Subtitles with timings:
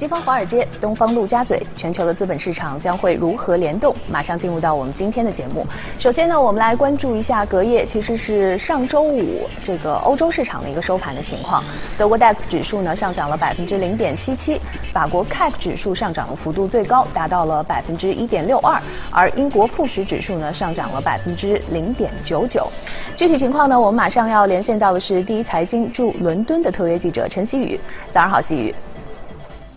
[0.00, 3.94] 西方华尔街，东方陆家嘴，全球的资本市场将会如何联动？
[4.10, 5.66] 马上进入到我们今天的节目。
[5.98, 11.62] 首先呢，我们来关注一下隔夜，其实是上周五这个欧洲市场的一个收盘的情况。
[11.98, 14.58] 德国 DAX 指数呢上涨了百分之零点七七，
[14.90, 18.80] 法国 CAC 指数上涨的幅度最高，达到了百分之一点六二，
[19.12, 22.66] 而英国富时指数呢上涨了百分之零点九九。
[23.14, 27.78] 具体情况呢，我们马上要连线到的是第一财经驻伦敦的特约记者陈希宇。
[28.14, 28.74] 早上好，希宇。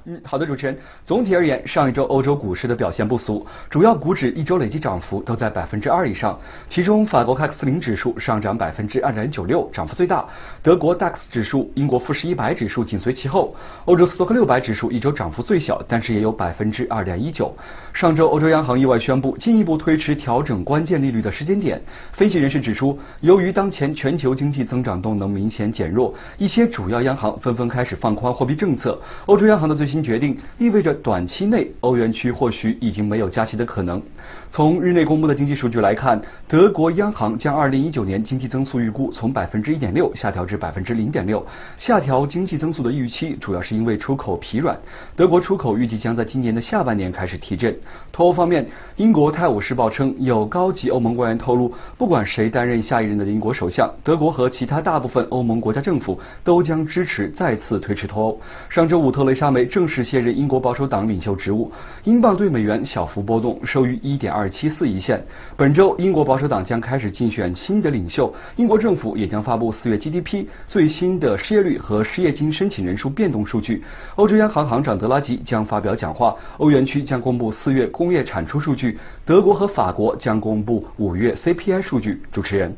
[0.05, 0.77] 嗯，好的，主持人。
[1.05, 6.37] 总体而言，上一周欧洲股市的表现不俗，主要股指一周累计涨幅都在百分之二以上。
[6.67, 10.25] 其中，法国 CAC 四零指数上涨百分之二点九六，涨幅最大；
[10.61, 13.55] 德国 DAX 指数、英国富时一百指数紧随其后。
[13.85, 17.55] 欧洲斯托克六百指数一周涨幅最小，但是也有百分之二点一九。
[17.93, 21.81] 上周，欧洲央行意外宣布进一步推迟调整关键利率的时间点。
[22.11, 28.99] 分析人士指出，由于当前全球经济增长动能明显减弱，一些主要央行纷纷开始放宽货币政策。
[29.27, 34.01] 欧洲央行的最新新决定意味着短期内欧元区或许已经没有加息的可能。
[34.49, 41.45] 从日内公布的经济数据来看，德国央行将2019年经济增速预估从百分之一点六下调至百分之零点六。
[41.77, 44.75] 下调经济增速的预期主要是因为出口疲软。
[45.15, 47.75] 德国出口预计将在今年的下半年开始提振。
[48.11, 58.41] 脱欧方面，英国《泰晤士报》称，有高级欧盟官员透露，不管谁担任下一任的英国首相，德国和其他大部分欧盟国家政府都将支持再次推迟脱欧。
[58.69, 59.83] 上周五，特蕾莎梅正。
[59.83, 61.69] 正式卸任英国保守党领袖职务，
[62.05, 65.25] 英镑对美元小幅波动，收于一一点二七四一线。
[65.57, 73.83] 本周，英国保守党将开始竞选新的领袖，英国政府也将发布四月 GDP 最新的失业率和失业金申请人数变动数据。
[74.15, 82.21] 欧洲央行行长德拉吉将发表讲话，欧元区将公布四月工业产出数据，德国和法国将公布五月 CPI 数据。
[82.31, 82.75] 主持人。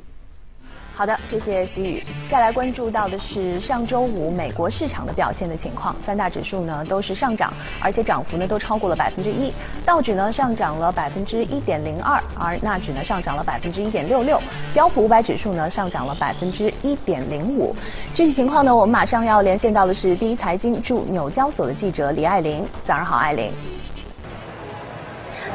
[0.95, 2.01] 好的，谢谢习宇。
[2.31, 9.53] 再来关注到的是上周五美国市场的表现的情况，三大指数呢都是上涨，而且涨幅呢都超过了百分之一。
[9.85, 14.41] 道指呢上涨了百分之一点零二，而纳指呢上涨了百分之一点六六，
[14.73, 17.75] 标普五百指数呢上涨了百分之一点零五。
[18.13, 22.65] 具体情况呢，我们马上要连线到的是第一财经驻纽交所的记者李爱玲。
[22.85, 23.51] 早上好，爱玲。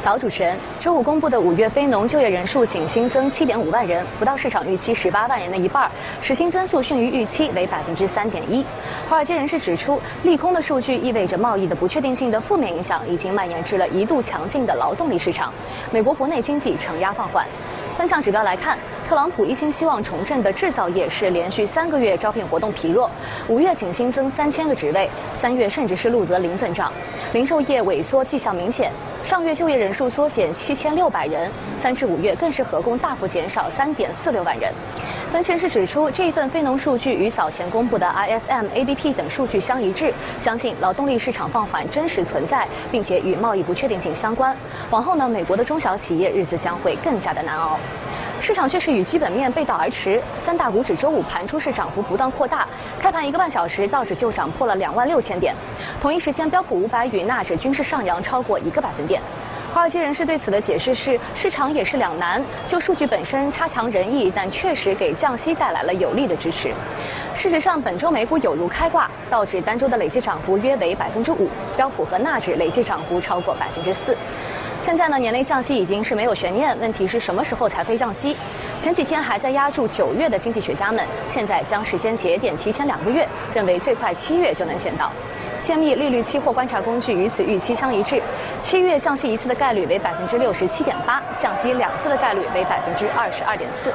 [0.03, 0.57] 早，主持人。
[0.79, 5.89] 周五公布的五月非农就业人数仅新增七点五万人，不到市场预期十八万人的一半，
[6.19, 8.65] 实薪增速逊于预期，为百分之三点一。
[9.07, 15.53] 华尔街人士指出，利空的数据意味着贸易的不确定性的负面影响已经蔓延至了一度强劲的劳动力市场。
[15.91, 17.45] 美国国内经济承压放缓。
[17.95, 23.07] 分项指标来看，特朗普一心希望重振的制造业是连续三个月招聘活动疲弱，
[23.47, 25.07] 五月仅新增三千个职位，
[25.39, 26.91] 三月甚至是录得零增长。
[27.33, 28.91] 零售业萎缩迹象明显。
[29.23, 31.49] 上月就业人数缩减七千六百人，
[31.81, 34.73] 三至五月更是合共大幅减少三点四六万人。
[35.31, 44.53] 分析师指出，这一份非农数据与早前公布的 ISM、ADP 等数据相一致，相信劳动力市场放缓真实存在，并且与贸易不确定性相关。
[44.89, 47.79] 往后呢，美国的中小企业日子将会更加的难熬。
[48.41, 52.67] 市场却是与基本面背道而驰，三大股指周五盘出是涨幅不断扩大，
[52.99, 55.55] 开盘一个半小时，道指就涨破了两万六千点。
[56.01, 59.21] 同一时间，标普五百与纳指均是上扬超过一个百分点。
[59.73, 66.73] 华尔街人士对此的解释是，市场也是两难，就数据本身差强人意，但确实给降息带来了有力的支持。
[67.33, 74.15] 事实上，本周美股有如开挂，道指单周的累计涨幅约为百分之五，标普和纳指累计涨幅超过百分之四。
[74.83, 78.35] 现在呢，年内降息已经是没有悬念，问题是什么时候才会降息？
[78.83, 85.13] 前几天还在压住九月的经济学家们，现在将时间节点提前两个月，认为最快七月就能见到。
[85.65, 88.21] 泄密利率期货观察工具与此预期相一致，
[88.63, 93.93] 七月降息一次的概率为百分之六十七点八，降息两次的概率为百分之二十二点四。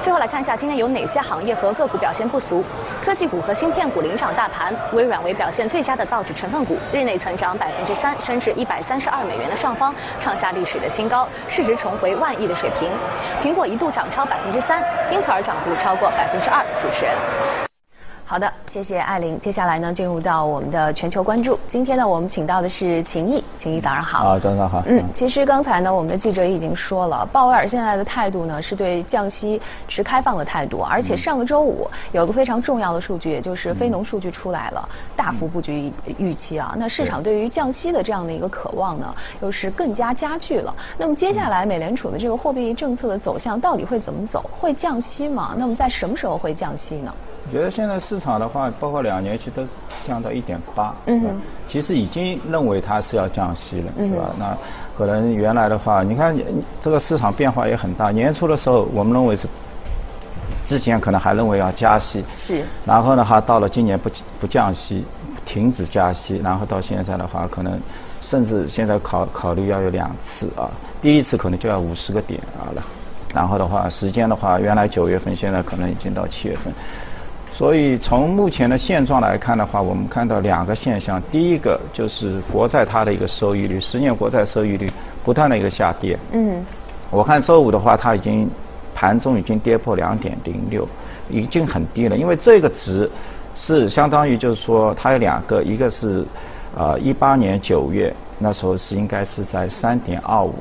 [0.00, 2.64] 最后来看一下今天有哪些行业和个股表现不俗。
[3.04, 12.88] 科技股和芯片股领涨大盘，微软为表现最佳的道指成分股，日内曾涨百分之三，升至一百三十二美元的上方，创下历史的新高，市值重回万亿的水平。
[13.42, 16.64] 苹果一度涨超百分之三，英特尔涨幅超过百分之二。
[16.80, 17.12] 主持人。
[18.32, 19.38] 好的，谢谢艾琳。
[19.40, 21.60] 接下来呢，进入到我们的全球关注。
[21.68, 24.26] 今天呢，我们请到的是秦毅，秦毅早上好。
[24.26, 24.82] 啊，早上好。
[24.86, 36.74] 嗯，其实刚才呢，我们的记者已经说了，鲍威尔现在的态度呢，是对降息持开放的态度，而且上个周五有个非常重要的数据，也就是非农数据出来了，大幅不及预期啊。
[36.78, 40.74] 那市场对于降息的这样的一个渴望呢，又是更加加剧了。
[40.96, 44.42] 那么接下来美联储的这个货币政策的走向到底会怎么走？
[44.58, 45.54] 会降息吗？
[45.54, 47.14] 那么在什么时候会降息呢？
[47.44, 49.62] 我觉得现在市场的话，包括两年期都
[50.06, 51.22] 降到一点八，嗯，
[51.68, 54.30] 其实已经认为它是要降息了，是吧？
[54.38, 54.56] 那
[54.96, 56.34] 可能原来的话，你看
[56.80, 58.10] 这个市场变化也很大。
[58.10, 59.48] 年初的时候，我们认为是
[60.66, 64.08] 之前可能还认为要加息，是，然后呢，还到了今年不
[64.40, 65.04] 不降息，
[65.44, 67.78] 停止加息，然后到现在的话，可能
[68.22, 70.70] 甚至现在考考虑要有两次啊，
[71.02, 72.82] 第一次可能就要五十个点啊了，
[73.34, 76.72] 然后的话，时间的话，原来九月份，现在可能已经到七月份。
[77.62, 81.22] 所以从目前的现状来看的话，我们看到两个现象。
[81.30, 84.90] 第一个就是国债它的一个收益率，十年国债收益率
[85.22, 86.18] 不断的一个下跌。
[86.32, 86.60] 嗯。
[87.08, 88.50] 我看周五的话，它已经
[88.92, 90.88] 盘中已经跌破两点零六，
[91.30, 92.16] 已经很低了。
[92.16, 93.08] 因为这个值
[93.54, 96.26] 是相当于就是说它有两个，一个是
[96.76, 100.52] 呃一八年九月那时候是应该是在三点二五，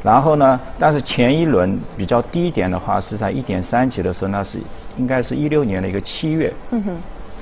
[0.00, 4.60] 然后呢，但是前一轮比较低点的话是在一点三几的时候，那是。
[4.96, 6.96] 应该是一六年的一个七月，嗯哼，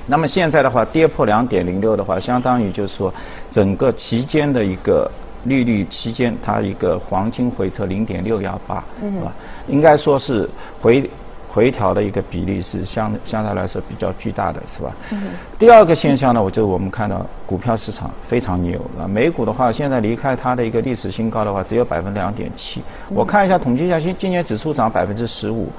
[0.07, 3.13] 那么现在的话跌破两点零六的话，相当于就是说
[3.49, 5.09] 整个期间的一个
[5.45, 9.31] 利率期间，它一个黄金回撤零点六幺八，是吧？
[9.67, 10.49] 应该说是
[10.81, 11.09] 回
[11.47, 14.91] 回调的一个比例是相相对来说比较巨大的，是吧？
[15.11, 25.69] 嗯第二个现象呢，我就我们看到股票市场非常牛啊，美股的话现在离开它的一个历史新高的话只有百分之两点七，我看一下统计一下，今今年指数涨百分之十五。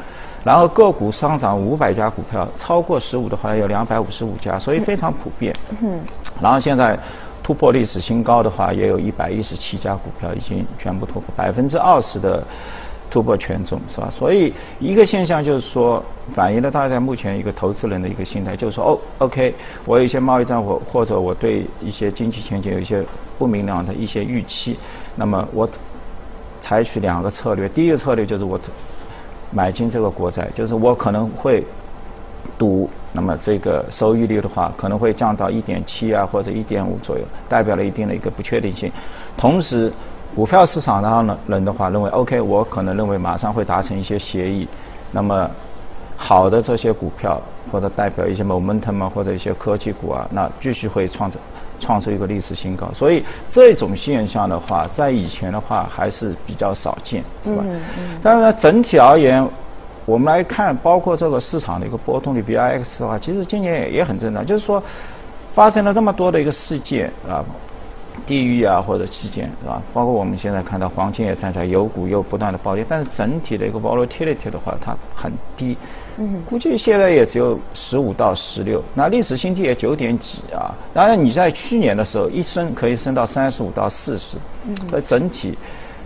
[0.46, 5.52] 然后个股上涨五百家股票，超过十五的话有两百五十五家，所以非常普遍。
[5.82, 6.00] 嗯。
[6.40, 6.96] 然后现在
[7.42, 12.46] 突破历史新高的话，也有一百一十七家股票已经全部突破百分之二十的
[13.10, 14.08] 突破权重，是吧？
[14.08, 16.00] 所以一个现象就是说，
[16.32, 19.52] 反映了大家目前一个投资人的一个心态，就是说，哦，OK，
[19.84, 23.04] 我有一些贸易战或或者我对一些经济前景有一些
[23.36, 24.78] 不明朗的一些预期，
[25.16, 25.68] 那么我
[26.60, 28.60] 采取两个策略，第一个策略就是我。
[29.50, 31.64] 买进这个国债，就是我可能会
[32.58, 38.90] 赌，那么这个收益率的话，可能会降到一点七啊或者一点五左右，代表了一定的一个不确定性。
[39.36, 39.92] 同时，
[40.34, 44.68] 股票市场上的人的话认为，OK，我可能认为马上会达成一些协议，
[45.12, 45.48] 那么
[46.16, 47.40] 好的这些股票
[47.70, 51.38] 或者代表一些 momentum 或者一些科技股啊，那继续会创造。
[51.78, 57.62] 创出一个历史新高，所以这种现象的话，在以前的话还是比较少见，是吧？
[57.66, 58.18] 嗯嗯。
[58.22, 59.46] 但是呢，整体而言，
[60.04, 64.44] 我们来看，包括这个市场的一个波动率 B I X 的话，其实今年也很正常。
[64.44, 64.82] 就是说，
[65.54, 67.44] 发生了这么多的一个事件啊，
[68.24, 69.82] 地域啊或者期间是吧？
[69.92, 75.76] 包括我们现在看到黄金也在在，有股又不断的暴跌，但是整体的一个 volatility 的话，它很低。
[76.16, 80.74] 嗯，估计现在也只有十五到十六，那历史新低也九点几啊。
[80.94, 85.58] 当然你在去年的时候一升可以升到三十五到四十，嗯，所以整体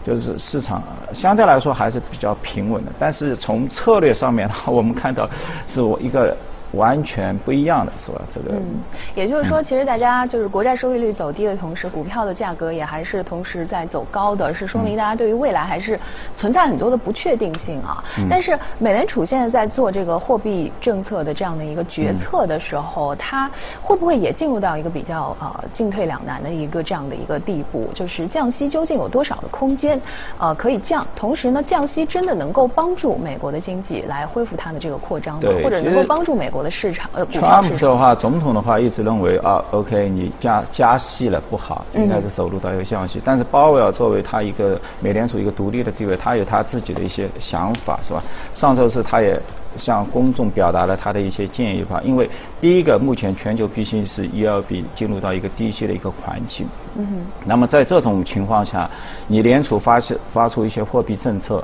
[0.04, 0.82] 就是市场
[1.14, 2.90] 相对来说还是比较平稳的。
[2.98, 5.28] 但是从策略上面的话， 我们看到
[5.66, 6.36] 是我一个。
[6.72, 8.22] 完全不一样的是吧？
[8.32, 8.80] 这个，嗯，
[9.14, 15.98] 也就是说，其实大家就是国债收益率走低的同时，股票的价格也还是同时在走高的，是说明大家对于未来还是
[16.36, 18.04] 存在很多的不确定性啊。
[18.28, 23.50] 但是美联储现在在做这个货币政策的这样的一个决策的时候，它
[23.82, 27.90] 会不会也进入到一个比较呃进退两难的一个这样的一个地步？
[27.92, 30.00] 就是降息究竟有多少的空间
[30.38, 31.04] 呃可以降？
[31.16, 35.50] 同时呢，降息真的能够帮助美国的经济来恢复它的这个扩张吗？
[35.64, 36.59] 或者能够帮助美国？
[36.62, 43.20] 的市场呃，川普的话，总统的话一直认为啊，OK，你加加息了不好，应该是走入到一个降息。
[43.24, 48.22] 但是鲍威尔作为他一个美联储一个独立的地位，他有他自己的一些想法，是吧？
[48.54, 49.40] 上周是他也
[49.76, 52.00] 向公众表达了他的一些建议吧。
[52.04, 52.28] 因为
[52.60, 56.66] 第一个，目前全球必须是 ELB 进入到一个低息的一个环境。
[56.96, 57.26] 嗯哼。
[57.44, 58.90] 那么在这种情况下，
[59.26, 60.00] 你联储发
[60.32, 61.62] 发出一些货币政策。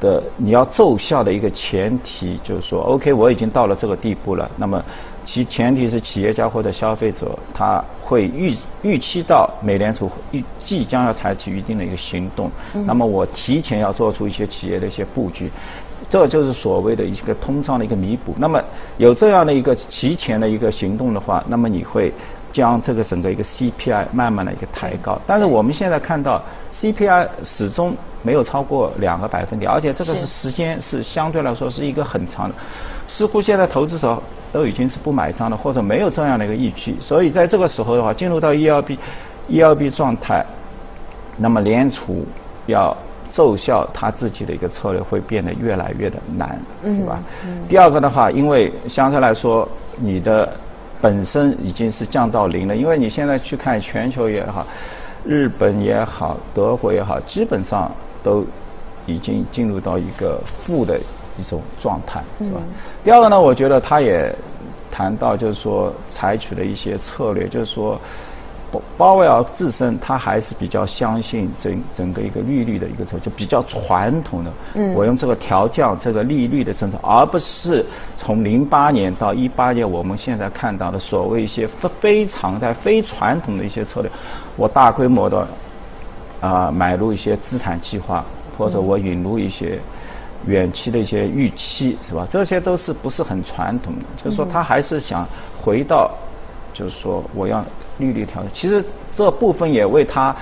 [0.00, 4.50] 的你要奏效的一个前提就是说，OK，我已经到了这个地步了。
[4.56, 4.82] 那么
[5.24, 12.50] 其前提是企业家或者消费者他会预预期到美联储预即将要采取一定的一个行动。
[12.86, 15.50] 那么我提前要做出一些企业的一些布局，
[16.08, 18.34] 这就是所谓的一个通胀的一个弥补。
[18.38, 18.62] 那么
[18.98, 22.12] 有这样的一个提前的一个行动的话，那么你会
[22.52, 25.20] 将这个整个一个 CPI 慢慢的一个抬高。
[25.26, 26.42] 但是我们现在看到
[26.80, 27.96] CPI 始终。
[28.26, 32.54] 没有超过两个百分点，而且这个是时间是相对来说是一个很长的，
[33.06, 34.20] 似乎现在投资者
[34.52, 38.98] 都已经是不买账了，或者没有这样的一个预期，所以在这个时候的话，进入到 E L B
[39.46, 40.44] E L B 状态，
[41.36, 42.26] 那么联储
[42.66, 42.96] 要
[43.30, 47.20] 奏效他自己的一个策略会变得越来越的难，是吧？
[47.68, 49.68] 第二个的话，因为相对来说
[49.98, 50.52] 你的
[51.00, 54.66] 本身已经是降到零了，因为你现在去看全球也好。
[55.28, 57.90] 日本也好，德国也好，基本上
[58.26, 58.44] 都
[59.06, 60.98] 已经进入到一个负的
[61.38, 62.60] 一种状态，是吧？
[63.04, 64.34] 第二个呢，我觉得他也
[64.90, 68.00] 谈到，就是说采取了一些策略，就是说。
[68.98, 74.52] 鲍威尔自身他还是比较相信整整个一个利率的一个策就比较传统的。
[74.74, 74.92] 嗯。
[74.92, 77.86] 我用这个调降这个利率的政策，而不是
[78.18, 84.10] 从零八年到一八年我们现在看到的所谓一些非非常态、非传统的一些策略。
[84.56, 85.46] 我大规模的
[86.40, 88.24] 啊买入一些资产计划，
[88.56, 89.78] 或者我引入一些
[90.46, 92.26] 远期的一些预期，是吧？
[92.30, 95.26] 这些都是不是很传统的，就是说他还是想
[95.60, 96.10] 回到，
[96.72, 97.64] 就是说我要。
[97.98, 100.36] 利率调整，其实这部分也为他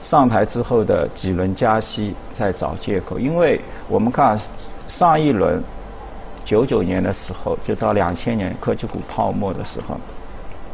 [0.00, 3.18] 上台之后的几轮加息在找借口。
[3.18, 4.38] 因为我们看
[4.86, 5.60] 上一轮
[6.44, 9.96] 九九年的时候，就到两千年科技股泡沫的时候，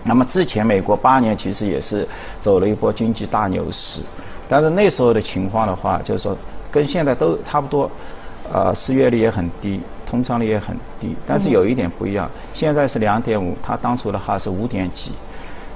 [0.05, 2.07] 那么之前美国八年其实也是
[2.43, 4.03] 走了一波经济大牛市，
[4.49, 6.37] 但是那时候的情况的话，就是说
[6.71, 7.91] 跟现在都差不多，
[8.53, 15.13] 呃，失业率也很低，通胀率也很低，但是有一点不一样，现在是两点五，它当初的话是五点几。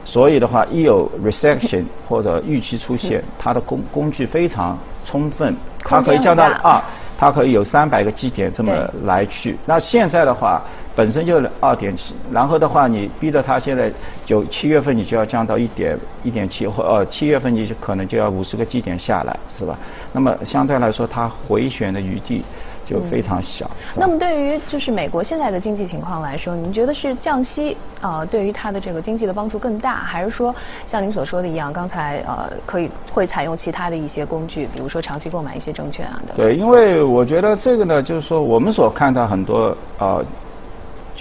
[0.05, 6.83] 所以的话，一有 recession 或者预期出现，它的工工具非常充分，它可以降到二，
[7.17, 8.73] 它可以有三百个基点这么
[9.05, 9.57] 来去。
[9.64, 10.61] 那现在的话，
[10.95, 13.93] 本身就是二点七，然后的话，你逼着它现在
[14.25, 19.79] 九七月份你就要降到一点一点七，或呃七月份你就可能就要五十个基点下来，是吧？
[20.13, 22.43] 那么相对来说，它回旋的余地。
[22.85, 23.71] 就非常小。
[23.95, 30.53] 那么对于就是美国现在的经济情况来说，您觉得是降息啊，对于它的这个经济的帮助更大，还是说
[30.85, 36.35] 像您所说的一样，刚才呃可以会采用其他的一些工具，比如说长期购买一些证券啊的？
[36.35, 40.23] 对，因为我觉得这个呢，就是说我们所看到很多呃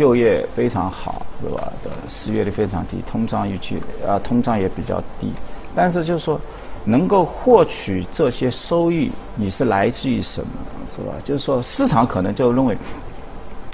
[0.01, 1.71] 就业非常好，是吧？
[1.83, 5.31] 的失业率非常低，通胀预期啊通胀也比较低，
[5.75, 6.39] 但是就是说。
[6.83, 10.49] 能够获取这些收益，你是来自于什么，
[10.95, 11.13] 是吧？
[11.23, 12.75] 就是说，市场可能就认为，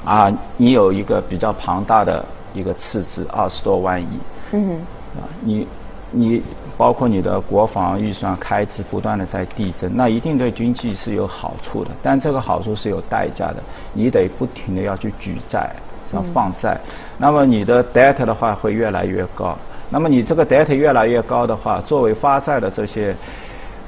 [0.03, 4.19] 啊，你有一个比较庞大的一个赤字，二十多万亿，
[4.51, 4.81] 嗯，
[5.15, 5.65] 啊，你
[6.11, 6.43] 你
[6.75, 15.73] 包括你的国防预算开支不断的在递增，那一定对经济是有好处的，但这个好处是有代价的，你得不停的要去举债，
[16.13, 16.79] 要放债，
[17.17, 19.57] 那么你的 debt 的话会越来越高。
[19.89, 23.15] 那么你这个 debt 越来越高的话，作为发债的这些，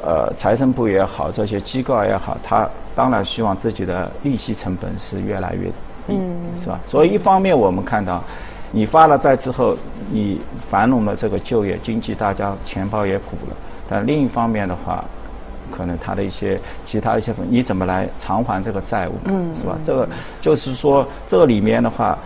[0.02, 5.70] 呃，财政部也好，这些机构也好，他当然希望自己的利息成本是越来越
[6.08, 6.20] 低，
[6.62, 6.80] 是吧？
[6.86, 8.24] 所以一方面我们看到，
[8.72, 9.76] 你发了债之后，
[10.10, 13.56] 你繁荣了这个就业经济，大家钱包也鼓了。
[13.90, 15.04] 但另一方面的话，
[15.70, 19.78] 可能他的一些其他一些，你怎么来偿还这个债务，嗯是吧？
[19.86, 20.08] 这个
[20.42, 22.18] 就是说，这里面的话。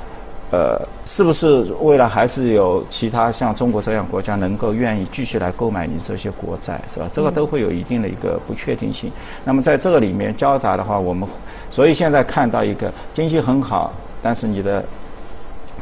[0.52, 7.10] 呃，是不是未来还是有其他像中国这样国家能够愿意继续来购买你这些国债，是吧？
[7.12, 9.12] 这个都会有一定的一个不确定性。
[9.44, 11.28] 那么在这个里面交杂的话，我们
[11.72, 14.86] 所以现在看到一个经济很好，但是你的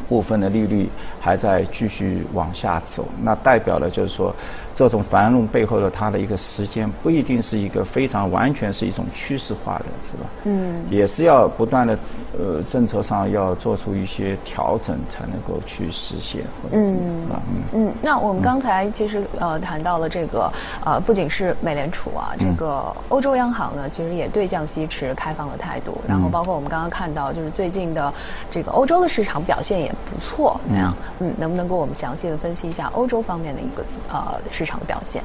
[0.08, 0.88] 部分的利率
[1.20, 4.34] 还在继续往下走，那代表了就是说。
[4.74, 10.30] 这种繁荣背后的它的一个时间不一定是一个非常完全是一种趋势化的，是吧？
[10.44, 11.98] 嗯，也是要不断的
[12.38, 17.42] 呃政策上要做出一些调整才能够去实现，嗯，是吧？
[17.74, 20.50] 嗯嗯，那我们刚才其实呃谈到了这个
[20.84, 28.12] 呃不仅是美联储啊，这个欧洲央行呢其实也对降息持开放的态度，然后包括我们刚刚看到就是最近的
[28.50, 34.40] 这个欧洲的市场表现也不错，那样嗯，能不能给我们详细的分析一下欧洲方面的一个呃？
[34.64, 35.20] 市场的表现，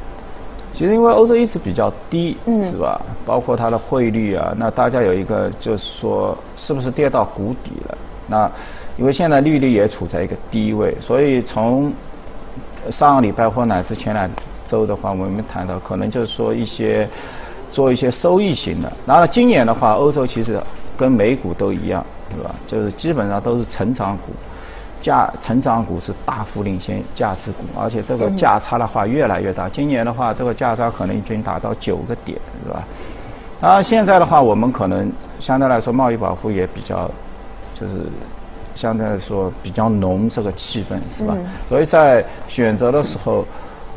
[0.74, 3.00] 其实因为欧洲一直比较低，嗯，是吧？
[3.24, 7.98] 包括它的汇率啊，那大家有一个就是说，是不是跌到谷底了？
[8.26, 8.52] 那
[8.98, 11.94] 因为现在利率也处在一个低位，所以从
[12.90, 14.28] 上个礼拜或乃至前两
[14.66, 17.08] 周的话，我们谈到可能就是说一些
[17.72, 18.92] 做一些收益型的。
[19.06, 20.60] 然后今年的话，欧洲其实
[20.98, 22.56] 跟美股都一样，是吧？
[22.66, 24.34] 就是基本上都是成长股。
[25.02, 29.70] 价成长股是大幅领先价值股，而且这个价差的话越来越大。
[29.70, 32.84] 今年的话，这个价差可能已经达到九个点，是吧？
[33.60, 37.10] 啊，现在的话，我们可能相对来说贸易保护也比较，
[37.74, 38.06] 就是
[38.76, 41.36] 相对来说比较浓这个气氛，是吧？
[41.70, 43.46] 所以在选择的时候，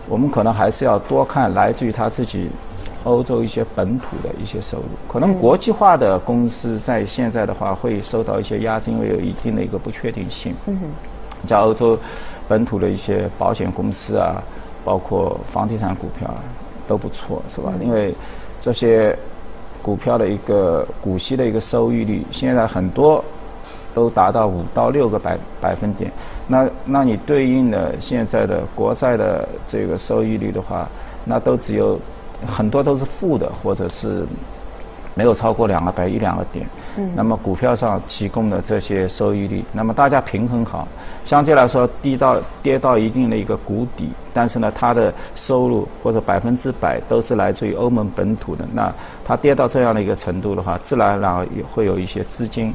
[0.09, 2.51] 我们可能还是要多看来自于他自己
[3.05, 4.85] 欧洲一些本土的一些收入。
[5.09, 10.55] 可能国际化的公司在现在的话会受到一些压制，因为有一定的一个不确定性。
[10.67, 10.91] 嗯哼。
[11.49, 11.99] 像欧洲
[12.47, 14.43] 本土的一些保险公司啊，
[14.85, 16.43] 包括房地产股票啊，
[16.87, 17.73] 都不错，是吧？
[17.81, 18.15] 因为
[18.61, 19.19] 这些
[19.81, 23.25] 股票的一个股息的一个收益率，现在很多
[23.95, 26.13] 都达到五到六个百百分点。
[26.47, 30.87] 那那你对应的现在的国债的这个收益率的话，
[31.25, 31.99] 那都只有
[32.47, 34.27] 很多都是负的，或者是
[35.15, 36.67] 没有超过两个百一两个点。
[36.97, 37.11] 嗯。
[37.15, 40.87] 那么股票上提供的这些收益率，那么大家平衡好，
[41.25, 48.93] 相对来说低到跌到一定的一个谷底，但是呢，它的收入或者百分之百都是来自于欧盟本土的，那
[49.25, 52.73] 它跌到这样的一个程度的话，自然而然也会有一些资金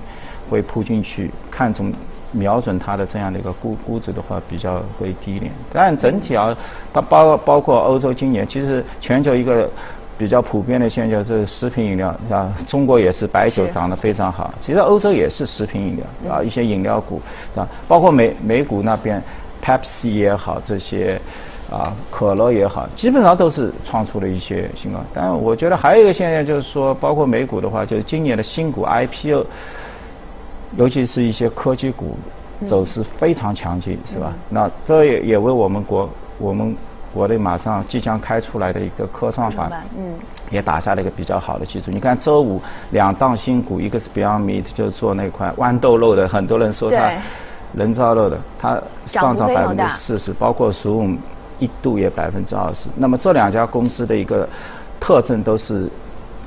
[0.49, 1.91] 会扑进去，看中
[2.35, 5.51] 瞄准它的这样的一个估估值的话，比较会低一点。
[5.71, 6.55] 但整体啊，
[6.93, 9.69] 它包包括欧洲今年，其实全球一个。
[10.17, 14.53] 比较普遍的现象是食品饮料，啊，中国也是白酒涨得非常好。
[14.61, 17.21] 其实欧洲也是食品饮料啊，一些饮料股，
[17.53, 19.21] 啊，包括美美股那边
[19.61, 21.19] ，Pepsi 也好，这些
[21.69, 25.01] 啊，可乐也好，基本上都是创出了一些新高。
[25.13, 29.45] 但我觉得还有一个现象就是说，包括美股的话，就是今年的新股 IPO，
[30.75, 32.17] 尤其是一些科技股
[32.67, 34.33] 走势非常强劲，是吧？
[34.49, 36.75] 那这也也为我们国我们。
[37.15, 40.13] 国内马上即将开出来的一个科创板，嗯，
[40.51, 41.89] 也打下了一个比较好的基础。
[41.89, 47.13] 你看周五两档新股，一个是 Beyond Meat，就是做那块豌豆肉的，很多人说它
[47.73, 51.17] 人造肉的，它上涨百分之四十，包括 Zoom
[51.57, 52.89] 一度也百分之二十。
[52.97, 54.45] 那么这两家公司的一个
[54.99, 55.89] 特征都是。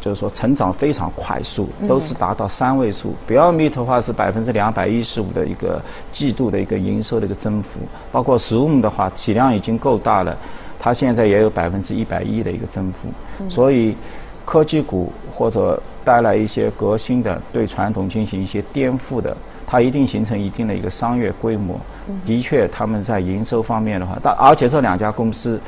[0.01, 3.15] 就是说，成长非常快速，都是达到三位数。
[3.29, 7.81] Beyond Meat 的话是百分之两百一十五的一个季度的一个营收的一个增幅，
[8.13, 10.37] 包括 Zoom 的话体量已经够大了，
[10.79, 13.09] 它现在也有百分之一百一的一个增幅。
[13.51, 13.97] 所以，
[14.45, 19.37] 科技股或者带来一些革新的、对传统进行一些颠覆的，
[19.67, 21.79] 它一定形成一定的一个商业规模。
[22.25, 25.61] 的确，他们在营收方面的话，但而且这两家公司。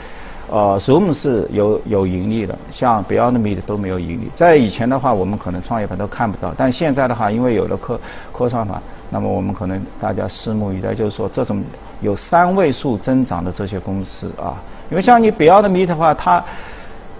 [0.50, 4.28] 呃，Zoom 是有有盈利的，像 Beyond Meat 都没有盈利。
[4.34, 8.00] 在以前的话，我们可能创业板都看不到，但现在的话，因为有了科
[8.32, 11.62] 科创板，那么我们可能大家拭目以待，就是说这种
[12.00, 16.42] 有三位数增长的这些公司啊，因为像你 Beyond Meat 的话，它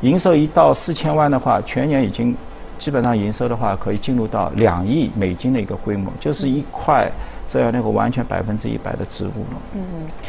[0.00, 2.36] 营收一到四千万的话，全年已经
[2.80, 7.08] 基本上营收的话可以进入到两亿美金的一个规模，就是一块。
[7.52, 9.60] 这样那个完全百分之一百的植物了。
[9.74, 9.82] 嗯，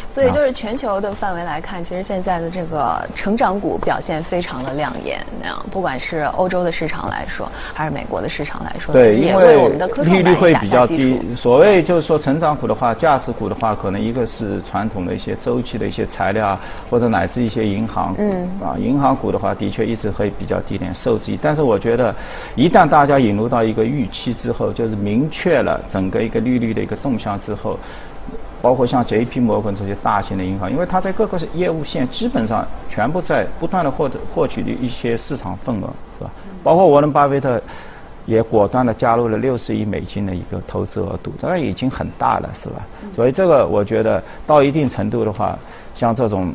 [0.09, 5.23] 所以就是全球的范围来看，其实现在的这个成长股表现非常的亮眼。
[5.39, 9.69] 那样，不管是欧洲的市场来说，还是美国的市场来说，对，因为
[10.03, 11.21] 利率会比较低。
[11.35, 18.15] 所谓就是说成长股的话，价值股的话，可能一个是传统的一些周期的一些材料，或者乃至一些银行。
[18.17, 18.49] 嗯。
[18.59, 21.37] 啊，银行股的话，的确一直会比较低点受制。
[21.39, 22.15] 但是我觉得，
[22.55, 27.10] 一旦大家引入到一个预期之后，就是明确了整个一个利率的一个动。
[27.11, 27.77] 动向之后，
[28.61, 29.41] 包括像 J.P.
[29.41, 36.31] 摩根这些大型的银行，因为它在各个业务线基本上全部在不断的获得获取的一些市场份额，是吧？
[36.63, 37.61] 包括沃伦巴菲特
[38.25, 42.87] 也果断的加入了六十亿美金的一个投资额度，当然已经很大了，是吧？
[43.13, 45.57] 所以这个我觉得到一定程度的话，
[45.93, 46.53] 像这种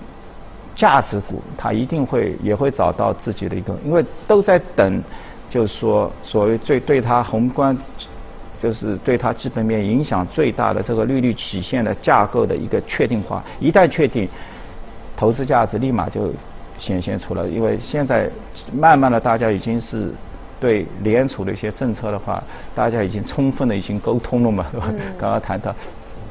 [0.75, 5.03] 价值股，它一定会也会找到自己的一个，因为都在等，
[5.51, 7.77] 就是说所谓最对它宏观。
[8.63, 14.29] 就是对它基本面影响最大的这个利率曲线的架构的一个确定化，一旦确定，
[15.17, 16.33] 投资价值立马就
[16.79, 17.45] 显现出来。
[17.45, 18.31] 因为现在
[18.73, 20.11] 慢慢的大家已经是
[20.59, 22.43] 对联储的一些政策的话，
[22.75, 24.67] 大家已经充分的已经沟通了嘛，
[25.19, 25.75] 刚刚谈到。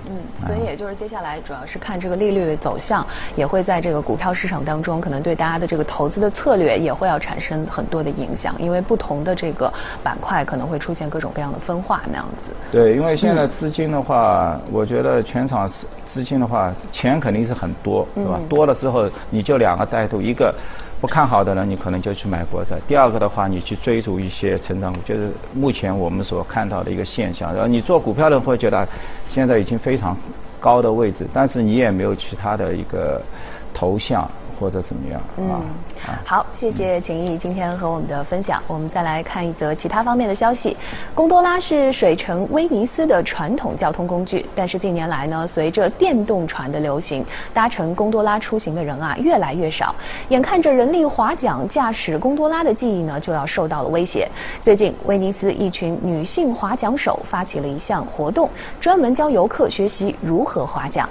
[0.10, 9.72] 嗯，所以也就是接下来主要是看这个利率的走向，也会在这个股票市场当中，可能对大家的这个投资的策略也会要产生很多的影响，因为不同的这个
[10.04, 12.56] 板块可能会出现各种各样的分化那样子。
[12.72, 15.70] 对，因为现在资金的话，我觉得全场
[16.06, 18.40] 资金的话，钱肯定是很多，是吧？
[18.48, 20.54] 多了之后，你就两个带度，一个。
[21.06, 22.78] 不看好的呢，你可能就去买国债。
[22.88, 27.54] 第二个的话，你去追逐一些成长股，就是目前我们所看到的一个现象。
[27.54, 28.88] 然后你做股票的会觉得，
[29.30, 30.18] 现在已经非常
[30.60, 33.22] 高的位置，但是你也没有其他的一个
[33.72, 34.28] 头向。
[34.60, 35.22] 或者怎么样？
[35.38, 35.62] 嗯，
[36.24, 38.62] 好，谢谢秦毅今天和我们的分享。
[38.68, 40.76] 我们再来看一则其他方面的消息。
[41.14, 49.94] 贡多拉是水城威尼斯的传统交通工具，但是近年来呢，随着电动船的流行，搭乘贡多拉出行的人啊越来越少。
[50.30, 54.28] 眼看着人力划桨驾驶贡多拉的技艺呢就要受到了威胁。
[54.62, 61.08] 最近，威尼斯一群女性划桨手发起了一项活动，专门教游客学习如何划桨。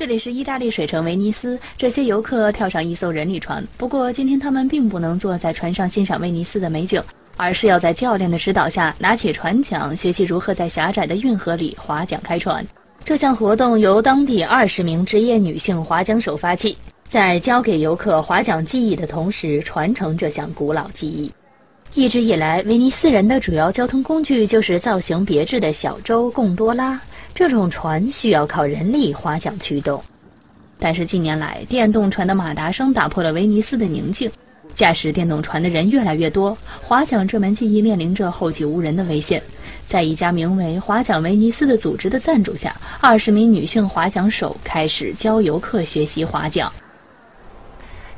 [0.00, 3.62] 这里是意大利水城威尼斯，这些游客跳上一艘人力船。
[3.76, 7.04] 不过今天他们并不能坐在船上欣赏威尼斯的美景，
[7.36, 12.66] 而是要在教练的指导下拿起船桨，学习如何在狭窄的运河里划桨开船。
[13.04, 16.78] 这项活动由当地二十名职业女性划桨手发起，
[17.10, 21.30] 在教给游客划桨技艺的同时，传承这项古老技艺。
[21.92, 26.98] 一直以来，威尼斯人的主要交通工具就是造型别致的小舟贡多拉。
[27.34, 30.02] 这种船需要靠人力划桨驱动，
[30.78, 34.30] 但是近年来，电动船的马达声打破了威尼斯的宁静。
[34.74, 39.42] 驾驶电动船的人越来越多，划桨这门技艺面临着后继无人的危险。
[39.86, 46.70] 在一家名为“划桨威尼斯”的组织的赞助下，二十名女性划桨手开始教游客学习划桨。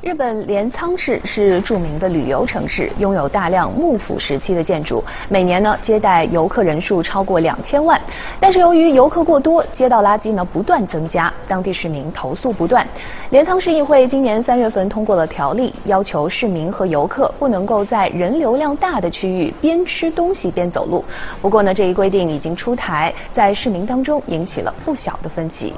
[0.03, 7.99] 日本镰仓市是著名的旅游城市，拥有大量幕府时期的建筑，每年呢接待游客人数超过两千万。
[8.37, 12.85] 但是由于游客过多，街道垃圾呢不断增加，当地市民投诉不断。
[13.29, 21.01] 镰仓市议会今年三月份通过了条例，要求市民和游客不能够在人流量大的区域边吃东西边走路。
[21.41, 25.73] 不过呢，这一规定已经出台，在市民当中引起了不小的分歧。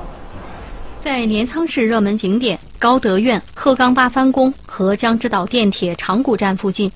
[1.03, 6.91] 在镰仓市热门景点高德院、鹤冈八幡宫和江之岛电铁长谷站附近，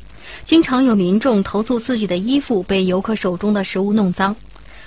[0.45, 4.35] 经常有民众投诉自己的衣服被游客手中的食物弄脏。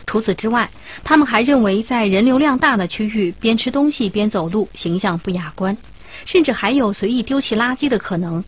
[0.07, 0.70] 除此之外，
[1.02, 5.76] 他们还认为在人流量大的区域边吃东西边走路形象不雅观，
[6.26, 8.44] 甚至还有随意丢弃垃圾的可能，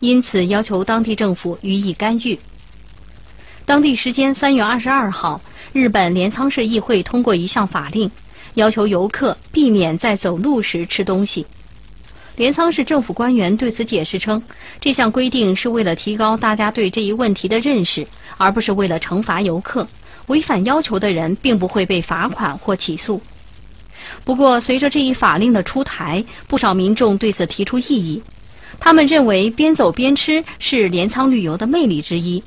[0.00, 2.38] 因此要求当地政府予以干预。
[3.66, 8.10] 当地时间三月二十二号，日本镰仓市议会通过一项法令。
[8.54, 11.46] 要求游客避免在走路时吃东西。
[12.36, 14.42] 镰仓市政府官员对此解释称，
[14.80, 18.06] 这项规定是为了提高大家对这一问题的认识，
[18.38, 19.86] 而不是为了惩罚游客。
[20.28, 23.20] 违反要求的人并不会被罚款或起诉。
[24.24, 28.22] 不过，随着这一法令的出台，不少民众对此提出异议。
[28.80, 32.42] 他们认为，边走边吃是镰仓旅游的魅力之一。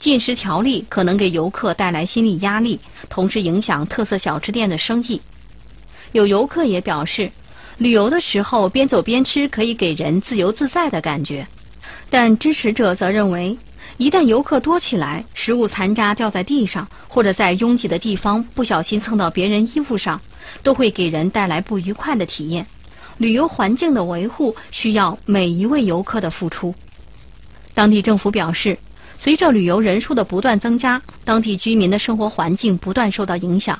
[0.00, 5.20] 禁食条例可能给游客带来心理压力，同时影响特色小吃店的生意。
[6.12, 7.30] 有游客也表示，
[7.78, 11.46] 旅游的时候边走边吃可以给人自由自在的感觉。
[12.08, 13.58] 但支持者则认为，
[13.98, 20.20] 一旦游客多起来，食物残渣掉在地上，或者在拥挤的地方不小心蹭到别人衣服上，
[20.62, 22.66] 都会给人带来不愉快的体验。
[23.18, 26.74] 旅游环境的维护需要每一位游客的付出。
[27.74, 28.78] 当地政府表示，
[29.18, 33.78] 随着旅游人数的不断增加，当地居民的生活环境不断受到影响。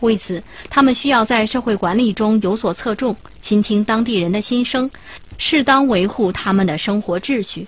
[0.00, 4.90] 为此，他们需要在社会管理中有所侧重，倾听当地人的心声，
[5.38, 7.66] 适当维护他们的生活秩序。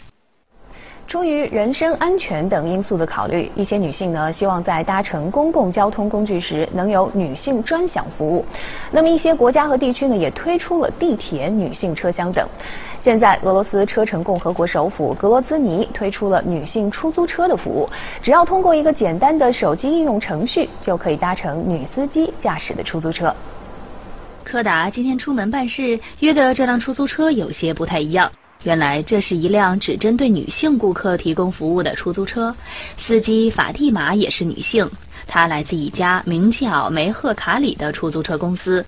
[1.08, 8.44] 出于人身安全等因素的考虑，一些女性呢希望在搭乘公共交通工具时能有女性专享服务。
[8.90, 12.44] 那么一些国家和地区呢也推出了地铁女性车厢等。
[13.06, 17.88] 现在，俄罗斯车臣共和国首府格罗兹尼推出了女性出租车的服务，
[18.20, 23.32] 只要通过一个简单的手机应用程序，就可以搭乘女司机驾驶的出租车。
[24.42, 28.28] 柯达今天出门办事，约的这辆出租车有些不太一样。
[28.64, 32.52] 原来这是一辆只针对女性顾客提供服务的出租车，
[32.98, 34.90] 司机法蒂玛也是女性，
[35.28, 38.84] 她来自一家名叫梅赫卡里的出租车公司。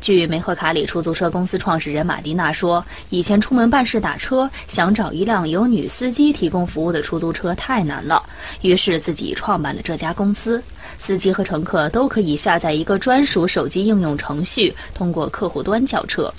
[0.00, 8.22] 据梅赫卡里出租车公司创始人马蒂娜说，以前出门办事打车，想找一辆由女司机提供服务的出租车太难了，
[8.60, 10.62] 于是自己创办了这家公司。
[10.98, 16.32] 司机和乘客都可以下载一个专属手机应用程序，通过客户端叫车。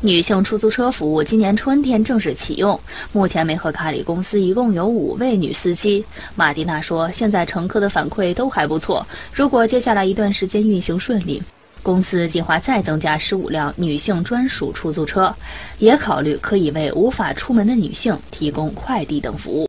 [0.00, 2.78] 女性出租车服务今年春天正式启用，
[3.12, 6.04] 目前梅赫卡里公司一共有五位女司机。
[6.34, 11.42] 马蒂娜说，现在乘客的反馈都还不错，如果接下来一段时间运行顺利。
[11.82, 15.34] 公司计划再增加十五辆女性专属出租车，
[15.78, 19.62] 也考虑可以为无法出门的女性提供快递等服务。